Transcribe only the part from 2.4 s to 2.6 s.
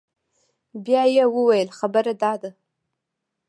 ده.